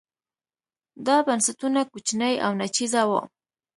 دا 1.05 1.17
بنسټونه 1.27 1.79
کوچني 1.91 2.33
او 2.45 2.51
ناچیزه 2.59 3.01
وو. 3.09 3.21